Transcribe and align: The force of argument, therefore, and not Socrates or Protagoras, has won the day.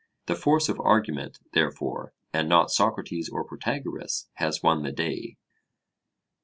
The 0.25 0.33
force 0.33 0.67
of 0.67 0.79
argument, 0.79 1.37
therefore, 1.53 2.11
and 2.33 2.49
not 2.49 2.71
Socrates 2.71 3.29
or 3.29 3.43
Protagoras, 3.43 4.29
has 4.37 4.63
won 4.63 4.81
the 4.81 4.91
day. 4.91 5.37